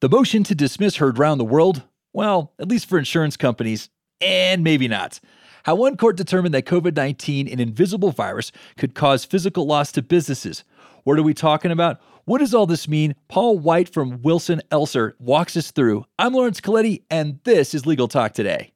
[0.00, 1.82] The motion to dismiss heard round the world,
[2.14, 3.90] well, at least for insurance companies,
[4.22, 5.20] and maybe not.
[5.64, 10.00] How one court determined that COVID 19, an invisible virus, could cause physical loss to
[10.00, 10.64] businesses.
[11.04, 12.00] What are we talking about?
[12.24, 13.14] What does all this mean?
[13.28, 16.06] Paul White from Wilson Elser walks us through.
[16.18, 18.72] I'm Lawrence Colletti, and this is Legal Talk Today.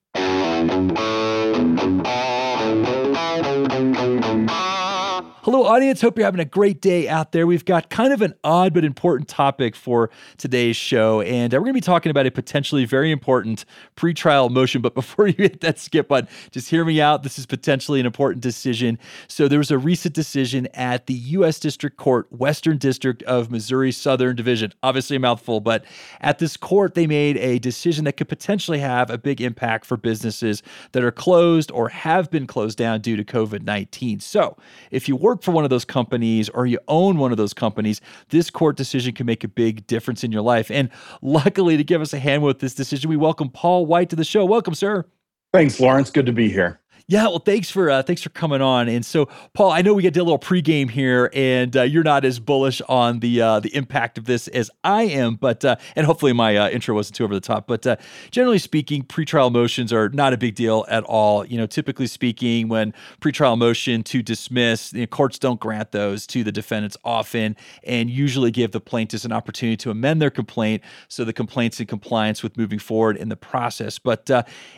[5.45, 6.01] Hello, audience.
[6.01, 7.47] Hope you're having a great day out there.
[7.47, 11.65] We've got kind of an odd but important topic for today's show, and uh, we're
[11.65, 14.81] going to be talking about a potentially very important pretrial motion.
[14.81, 17.25] But before you hit that skip button, just hear me out.
[17.25, 18.99] This is potentially an important decision.
[19.29, 21.61] So, there was a recent decision at the U.S.
[21.61, 24.73] District Court, Western District of Missouri Southern Division.
[24.83, 25.85] Obviously, a mouthful, but
[26.23, 29.99] at this court, they made a decision that could potentially have a big impact for
[29.99, 34.21] businesses that are closed or have been closed down due to COVID 19.
[34.21, 34.57] So,
[34.91, 37.53] if you work work for one of those companies or you own one of those
[37.53, 40.71] companies, this court decision can make a big difference in your life.
[40.71, 40.89] And
[41.23, 44.25] luckily, to give us a hand with this decision, we welcome Paul White to the
[44.25, 44.45] show.
[44.45, 45.05] Welcome, sir.
[45.53, 46.11] Thanks, Lawrence.
[46.11, 46.81] Good to be here.
[47.07, 48.89] Yeah, well, thanks for uh, thanks for coming on.
[48.89, 52.03] And so, Paul, I know we get to a little pregame here, and uh, you're
[52.03, 55.77] not as bullish on the uh, the impact of this as I am, but uh,
[55.97, 57.67] and hopefully my uh, intro wasn't too over the top.
[57.67, 57.97] But uh,
[58.31, 61.45] generally speaking, pretrial motions are not a big deal at all.
[61.45, 66.27] You know, typically speaking, when pretrial motion to dismiss, you know, courts don't grant those
[66.29, 70.83] to the defendants often, and usually give the plaintiffs an opportunity to amend their complaint
[71.09, 73.99] so the complaint's in compliance with moving forward in the process.
[73.99, 74.31] But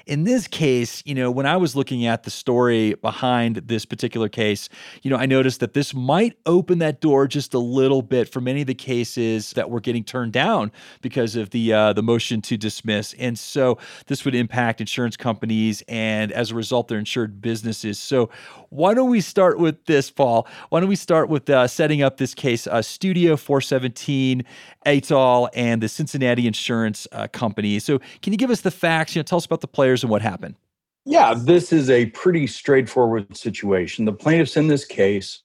[0.07, 3.84] in this case, you know, when I was looking at at the story behind this
[3.84, 4.70] particular case,
[5.03, 8.41] you know, I noticed that this might open that door just a little bit for
[8.41, 12.41] many of the cases that were getting turned down because of the uh, the motion
[12.41, 17.42] to dismiss, and so this would impact insurance companies and as a result, their insured
[17.42, 17.98] businesses.
[17.98, 18.30] So,
[18.70, 20.47] why don't we start with this, Paul?
[20.70, 22.67] Why don't we start with uh, setting up this case?
[22.67, 24.42] Uh, Studio 417
[24.84, 27.78] et and the Cincinnati Insurance uh, Company.
[27.78, 29.14] So, can you give us the facts?
[29.14, 30.56] You know, tell us about the players and what happened.
[31.09, 34.07] Yeah, this is a pretty straightforward situation.
[34.07, 35.41] The plaintiffs in this case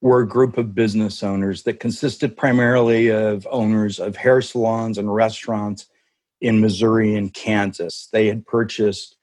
[0.00, 5.14] were a group of business owners that consisted primarily of owners of hair salons and
[5.14, 5.86] restaurants
[6.40, 8.08] in Missouri and Kansas.
[8.10, 9.16] They had purchased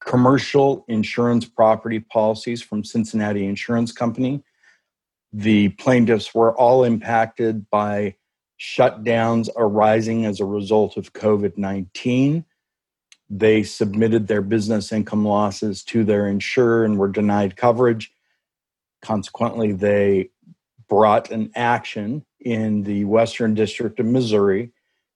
[0.00, 4.42] commercial insurance property policies from Cincinnati Insurance Company.
[5.30, 8.16] The plaintiffs were all impacted by
[8.58, 12.46] shutdowns arising as a result of COVID 19
[13.34, 18.12] they submitted their business income losses to their insurer and were denied coverage.
[19.00, 20.28] Consequently, they
[20.86, 24.70] brought an action in the Western District of Missouri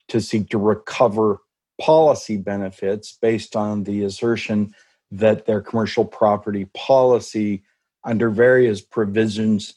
[0.09, 1.43] to seek to recover
[1.78, 4.75] policy benefits based on the assertion
[5.10, 7.65] that their commercial property policy,
[8.03, 9.75] under various provisions,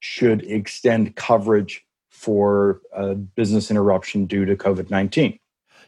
[0.00, 5.38] should extend coverage for a business interruption due to COVID 19.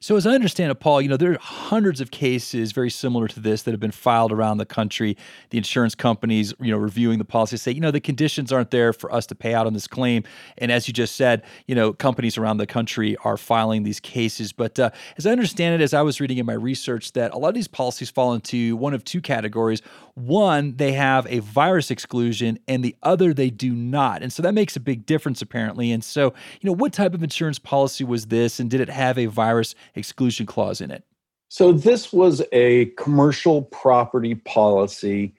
[0.00, 3.28] So, as I understand it, Paul, you know, there are hundreds of cases very similar
[3.28, 5.16] to this that have been filed around the country.
[5.50, 8.92] The insurance companies, you know, reviewing the policy say, you know, the conditions aren't there
[8.92, 10.24] for us to pay out on this claim.
[10.58, 14.52] And as you just said, you know, companies around the country are filing these cases.
[14.52, 17.38] But uh, as I understand it, as I was reading in my research, that a
[17.38, 19.82] lot of these policies fall into one of two categories.
[20.14, 24.22] One, they have a virus exclusion, and the other, they do not.
[24.22, 25.92] And so that makes a big difference, apparently.
[25.92, 29.18] And so, you know, what type of insurance policy was this, and did it have
[29.18, 31.04] a virus exclusion clause in it?
[31.48, 35.34] So, this was a commercial property policy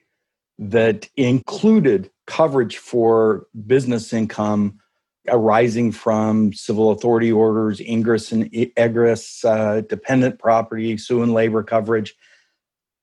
[0.60, 4.80] that included coverage for business income
[5.28, 12.16] arising from civil authority orders, ingress and egress, uh, dependent property, sue and labor coverage,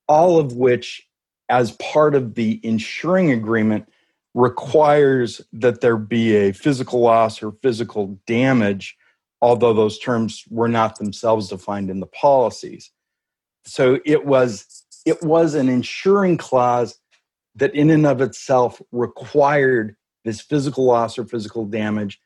[0.09, 1.06] all of which,
[1.48, 3.87] as part of the insuring agreement,
[4.32, 8.97] requires that there be a physical loss or physical damage
[9.44, 12.91] although those terms were not themselves defined in the policies.
[13.66, 16.99] So it was it was an insuring clause
[17.55, 22.19] that in and of itself required this physical loss or physical damage.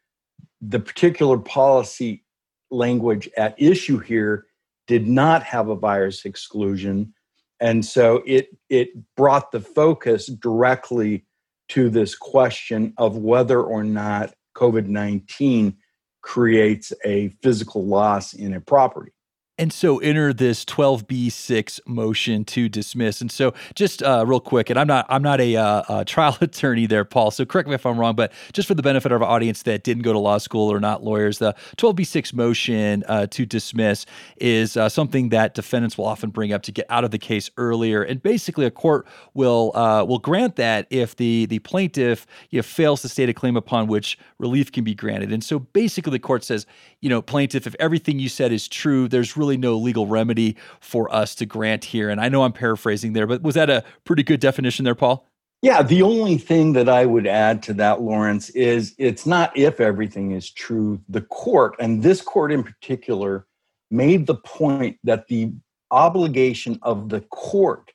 [0.61, 2.25] The particular policy
[2.71, 4.47] language at issue here
[4.87, 7.13] did not have a virus exclusion.
[7.59, 11.25] And so it it brought the focus directly
[11.71, 15.77] to this question of whether or not COVID 19
[16.23, 19.13] creates a physical loss in a property.
[19.59, 23.21] And so enter this 12b6 motion to dismiss.
[23.21, 26.39] And so just uh, real quick, and I'm not I'm not a, uh, a, trial
[26.41, 27.33] attorney there, Paul.
[27.33, 29.83] So correct me if I'm wrong, but just for the benefit of our audience that
[29.83, 34.07] didn't go to law school or not lawyers, the 12b6 motion uh, to dismiss
[34.37, 37.51] is uh, something that defendants will often bring up to get out of the case
[37.57, 38.03] earlier.
[38.03, 42.63] And basically, a court will uh, will grant that if the the plaintiff you know,
[42.63, 45.33] fails to state a claim upon which relief can be granted.
[45.33, 46.65] And so basically, the court says,
[47.01, 51.13] you know, plaintiff, if everything you said is true, there's really no legal remedy for
[51.15, 52.11] us to grant here.
[52.11, 55.27] And I know I'm paraphrasing there, but was that a pretty good definition there, Paul?
[55.61, 59.81] Yeah, the only thing that I would add to that, Lawrence, is it's not if
[59.81, 61.01] everything is true.
[61.09, 63.47] The court, and this court in particular,
[63.91, 65.53] made the point that the
[65.91, 67.91] obligation of the court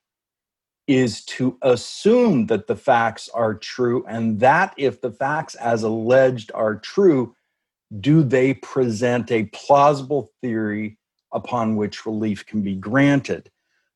[0.88, 6.52] is to assume that the facts are true, and that if the facts as alleged
[6.54, 7.34] are true,
[8.02, 10.98] do they present a plausible theory
[11.34, 13.50] upon which relief can be granted?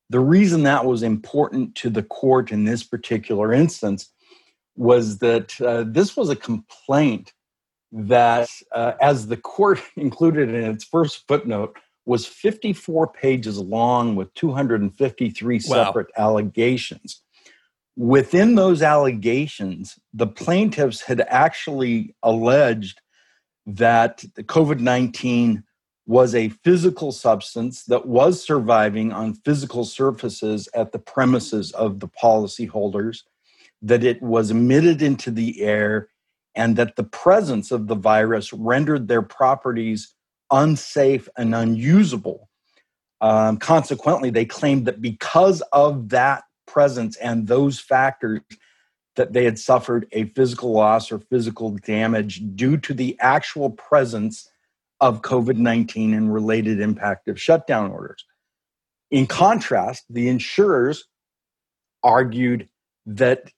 [0.10, 4.10] The reason that was important to the court in this particular instance
[4.76, 7.34] was that uh, this was a complaint
[7.92, 14.34] that, uh, as the court included in its first footnote, was 54 pages long with
[14.36, 16.26] 253 separate wow.
[16.26, 17.22] allegations.
[17.98, 23.02] Within those allegations, the plaintiffs had actually alleged
[23.66, 25.64] that the COVID 19
[26.08, 32.08] was a physical substance that was surviving on physical surfaces at the premises of the
[32.08, 33.24] policyholders,
[33.82, 36.08] that it was emitted into the air,
[36.56, 40.16] and that the presence of the virus rendered their properties
[40.50, 42.50] unsafe and unusable.
[43.20, 48.42] Um, consequently, they claimed that because of that presence and those factors,
[49.18, 54.50] that they had suffered a physical loss or physical damage due to the actual presence
[55.00, 58.26] of COVID 19 and related impact of shutdown orders.
[59.12, 61.06] In contrast, the insurers
[62.04, 62.68] argued
[63.06, 63.52] that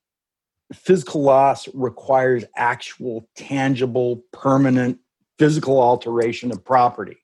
[0.74, 5.00] physical loss requires actual, tangible, permanent
[5.40, 7.18] physical alteration of property.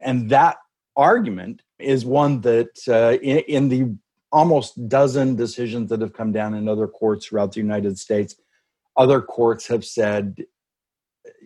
[0.00, 0.58] And that
[0.96, 3.96] argument is one that, uh, in, in the
[4.32, 8.36] almost dozen decisions that have come down in other courts throughout the United States,
[8.96, 10.44] other courts have said,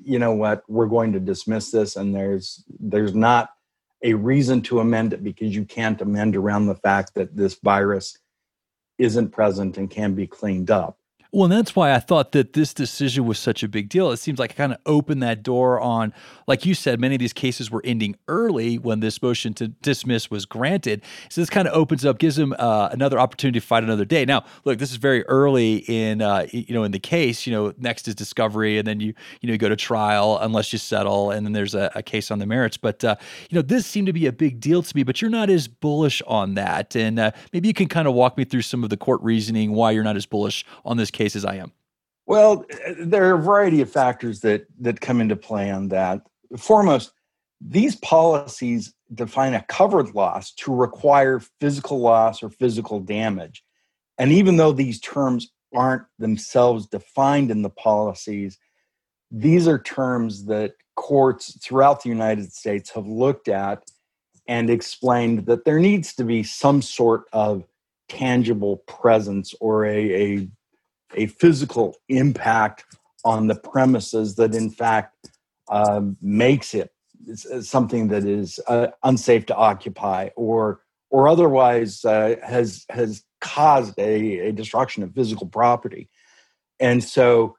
[0.02, 3.50] you know what, we're going to dismiss this, and there's there's not
[4.02, 8.18] a reason to amend it because you can't amend around the fact that this virus
[8.98, 10.98] isn't present and can be cleaned up.
[11.34, 14.12] Well, and that's why I thought that this decision was such a big deal.
[14.12, 16.14] It seems like it kind of opened that door on,
[16.46, 20.30] like you said, many of these cases were ending early when this motion to dismiss
[20.30, 21.02] was granted.
[21.30, 24.24] So this kind of opens up, gives them uh, another opportunity to fight another day.
[24.24, 27.48] Now, look, this is very early in, uh, you know, in the case.
[27.48, 30.72] You know, next is discovery, and then you, you know, you go to trial unless
[30.72, 32.76] you settle, and then there's a, a case on the merits.
[32.76, 33.16] But uh,
[33.50, 35.02] you know, this seemed to be a big deal to me.
[35.02, 38.38] But you're not as bullish on that, and uh, maybe you can kind of walk
[38.38, 41.23] me through some of the court reasoning why you're not as bullish on this case
[41.24, 41.72] case as I am?
[42.26, 42.64] Well,
[42.98, 46.22] there are a variety of factors that that come into play on that.
[46.56, 47.12] Foremost,
[47.60, 53.62] these policies define a covered loss to require physical loss or physical damage.
[54.18, 58.58] And even though these terms aren't themselves defined in the policies,
[59.30, 63.82] these are terms that courts throughout the United States have looked at
[64.46, 67.64] and explained that there needs to be some sort of
[68.08, 70.48] tangible presence or a, a
[71.14, 72.84] a physical impact
[73.24, 75.30] on the premises that in fact
[75.68, 76.90] um, makes it
[77.60, 80.80] something that is uh, unsafe to occupy or
[81.10, 86.08] or otherwise uh, has has caused a, a destruction of physical property.
[86.80, 87.56] And so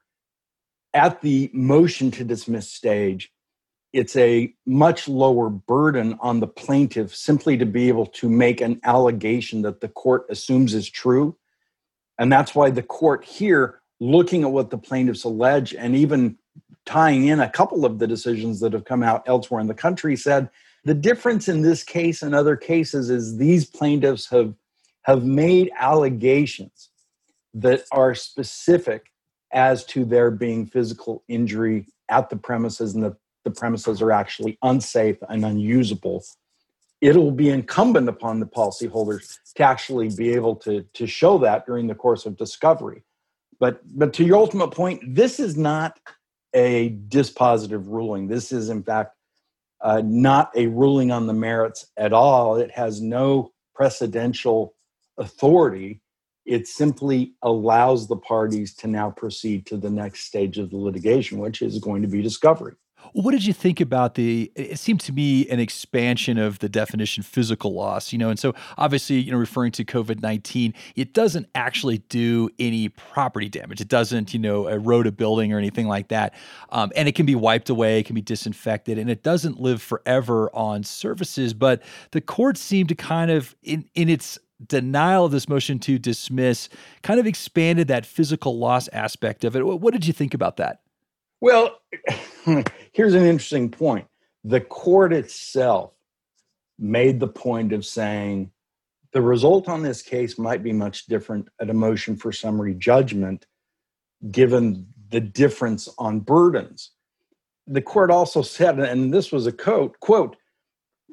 [0.94, 3.32] at the motion to dismiss stage
[3.96, 8.78] it's a much lower burden on the plaintiff simply to be able to make an
[8.84, 11.34] allegation that the court assumes is true
[12.18, 16.36] and that's why the court here, looking at what the plaintiffs allege and even
[16.84, 20.16] tying in a couple of the decisions that have come out elsewhere in the country,
[20.16, 20.48] said
[20.84, 24.54] the difference in this case and other cases is these plaintiffs have,
[25.02, 26.90] have made allegations
[27.54, 29.12] that are specific
[29.52, 34.58] as to there being physical injury at the premises and that the premises are actually
[34.62, 36.24] unsafe and unusable
[37.06, 41.86] it'll be incumbent upon the policyholders to actually be able to, to show that during
[41.86, 43.04] the course of discovery.
[43.60, 46.00] But, but to your ultimate point, this is not
[46.52, 48.26] a dispositive ruling.
[48.26, 49.14] This is, in fact,
[49.80, 52.56] uh, not a ruling on the merits at all.
[52.56, 54.70] It has no precedential
[55.16, 56.00] authority.
[56.44, 61.38] It simply allows the parties to now proceed to the next stage of the litigation,
[61.38, 62.74] which is going to be discovery.
[63.12, 64.50] What did you think about the?
[64.54, 68.54] It seemed to me an expansion of the definition physical loss, you know, and so
[68.76, 73.80] obviously, you know, referring to COVID 19, it doesn't actually do any property damage.
[73.80, 76.34] It doesn't, you know, erode a building or anything like that.
[76.70, 79.82] Um, and it can be wiped away, it can be disinfected, and it doesn't live
[79.82, 81.54] forever on surfaces.
[81.54, 81.82] But
[82.12, 86.68] the court seemed to kind of, in, in its denial of this motion to dismiss,
[87.02, 89.60] kind of expanded that physical loss aspect of it.
[89.66, 90.80] What did you think about that?
[91.46, 91.78] Well,
[92.92, 94.08] here's an interesting point.
[94.42, 95.92] The court itself
[96.76, 98.50] made the point of saying
[99.12, 103.46] the result on this case might be much different at a motion for summary judgment,
[104.28, 106.90] given the difference on burdens.
[107.68, 110.36] The court also said, and this was a quote, quote,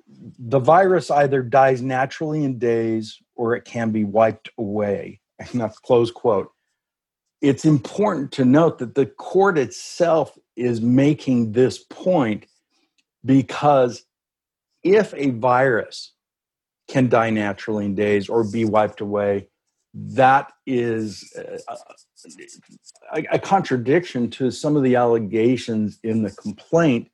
[0.07, 5.19] the virus either dies naturally in days or it can be wiped away.
[5.39, 6.49] And that's close quote
[7.43, 12.45] it's important to note that the court itself is making this point
[13.25, 14.05] because
[14.81, 16.13] if a virus
[16.87, 19.49] can die naturally in days or be wiped away,
[19.93, 21.59] that is a,
[23.13, 27.09] a, a, contradiction to some of the allegations in the complaint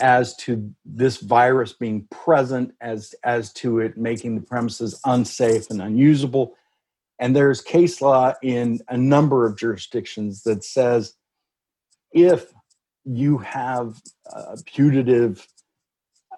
[0.00, 5.82] as to this virus being present, as as to it making the premises unsafe and
[5.82, 6.54] unusable,
[7.22, 11.14] and there's case law in a number of jurisdictions that says
[12.10, 12.52] if
[13.04, 14.02] you have
[14.34, 15.46] uh, putative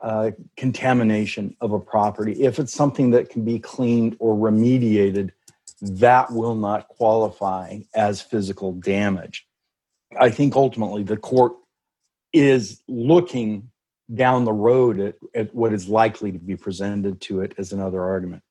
[0.03, 5.31] uh, contamination of a property, if it's something that can be cleaned or remediated,
[5.81, 9.47] that will not qualify as physical damage.
[10.21, 11.55] I think ultimately the court
[12.35, 13.71] is looking
[14.15, 18.05] down the road at, at what is likely to be presented to it as another
[18.05, 18.44] argument.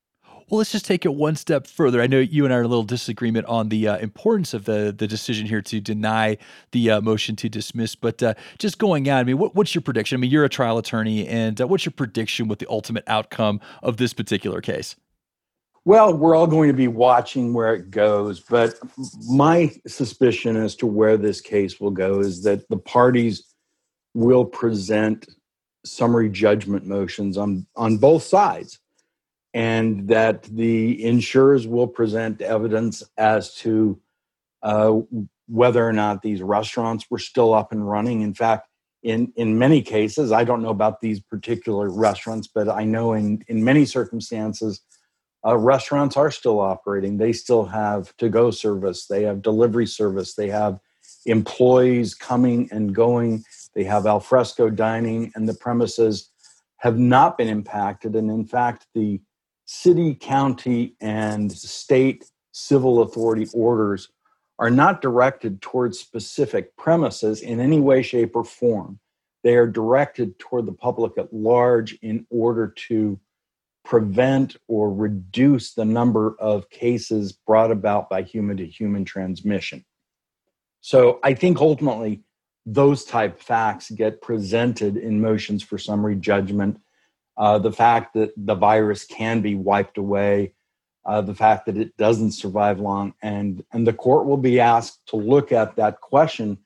[0.49, 2.01] Well, let's just take it one step further.
[2.01, 4.93] I know you and I are a little disagreement on the uh, importance of the
[4.95, 6.37] the decision here to deny
[6.71, 9.81] the uh, motion to dismiss, but uh, just going out, I mean, what, what's your
[9.81, 10.17] prediction?
[10.17, 13.61] I mean, you're a trial attorney, and uh, what's your prediction with the ultimate outcome
[13.81, 14.95] of this particular case?
[15.85, 18.75] Well, we're all going to be watching where it goes, but
[19.27, 23.53] my suspicion as to where this case will go is that the parties
[24.13, 25.27] will present
[25.85, 28.79] summary judgment motions on on both sides
[29.53, 33.99] and that the insurers will present evidence as to
[34.63, 34.99] uh,
[35.47, 38.21] whether or not these restaurants were still up and running.
[38.21, 38.67] In fact,
[39.03, 43.43] in, in many cases, I don't know about these particular restaurants, but I know in,
[43.47, 44.81] in many circumstances,
[45.45, 47.17] uh, restaurants are still operating.
[47.17, 50.79] They still have to go service, they have delivery service, they have
[51.25, 53.43] employees coming and going,
[53.75, 56.29] they have alfresco dining, and the premises
[56.77, 58.15] have not been impacted.
[58.15, 59.19] And in fact, the
[59.73, 64.09] city, county, and state civil authority orders
[64.59, 68.99] are not directed towards specific premises in any way, shape, or form.
[69.43, 73.19] They are directed toward the public at large in order to
[73.83, 79.83] prevent or reduce the number of cases brought about by human to human transmission.
[80.81, 82.21] So I think ultimately
[82.65, 86.79] those type facts get presented in motions for summary judgment
[87.37, 90.53] uh, the fact that the virus can be wiped away,
[91.05, 95.05] uh, the fact that it doesn't survive long, and and the court will be asked
[95.07, 96.57] to look at that question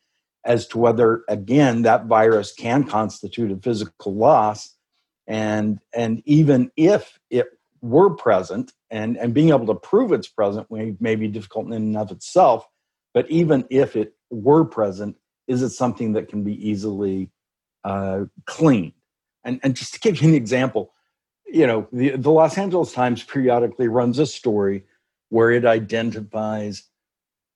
[0.45, 4.75] as to whether again that virus can constitute a physical loss,
[5.25, 7.47] and and even if it
[7.81, 11.73] were present, and and being able to prove it's present may, may be difficult in
[11.73, 12.67] and of itself,
[13.13, 15.15] but even if it were present,
[15.47, 17.31] is it something that can be easily
[17.83, 18.93] uh, cleaned?
[19.47, 20.93] And, and just to give you an example,
[21.47, 24.83] you know, the, the Los Angeles Times periodically runs a story
[25.29, 26.83] where it identifies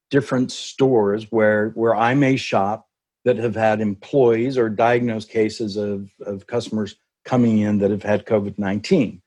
[0.10, 2.88] different stores where where I may shop
[3.24, 8.25] that have had employees or diagnosed cases of, of customers coming in that have had
[8.25, 9.21] COVID 19.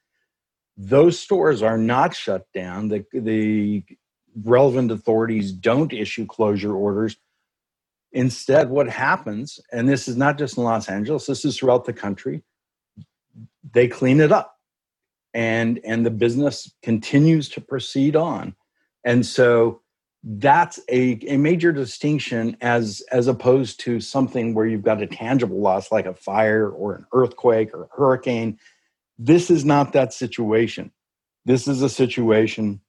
[0.77, 2.89] Those stores are not shut down.
[2.89, 3.85] The, the
[4.43, 7.17] relevant authorities don't issue closure orders.
[8.11, 11.93] Instead, what happens, and this is not just in Los Angeles, this is throughout the
[11.93, 12.43] country,
[13.73, 14.57] they clean it up.
[15.33, 18.55] And and the business continues to proceed on.
[19.05, 19.81] And so
[20.23, 25.61] that's a, a major distinction as as opposed to something where you've got a tangible
[25.61, 28.59] loss like a fire or an earthquake or a hurricane.
[29.19, 30.93] This is not that situation.
[31.45, 32.81] This is a situation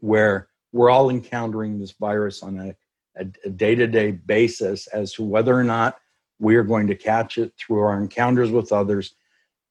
[0.00, 2.76] where we're all encountering this virus on a,
[3.20, 5.96] a, a day-to-day basis as to whether or not
[6.38, 9.14] we are going to catch it through our encounters with others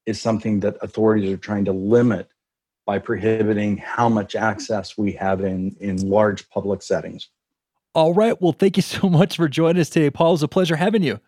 [0.05, 2.29] is something that authorities are trying to limit
[2.85, 7.29] by prohibiting how much access we have in, in large public settings.
[7.95, 8.39] All right.
[8.41, 10.29] Well, thank you so much for joining us today, Paul.
[10.29, 11.19] It was a pleasure having you.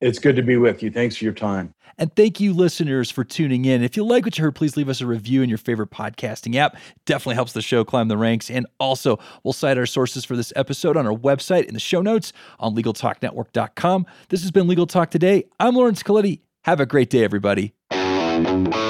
[0.00, 0.90] It's good to be with you.
[0.90, 1.74] Thanks for your time.
[1.96, 3.84] And thank you, listeners, for tuning in.
[3.84, 6.56] If you like what you heard, please leave us a review in your favorite podcasting
[6.56, 6.76] app.
[7.06, 8.50] Definitely helps the show climb the ranks.
[8.50, 12.02] And also, we'll cite our sources for this episode on our website in the show
[12.02, 14.06] notes on LegalTalkNetwork.com.
[14.28, 15.44] This has been Legal Talk Today.
[15.60, 16.40] I'm Lawrence Colletti.
[16.64, 17.72] Have a great day, everybody.
[18.44, 18.81] Thank you.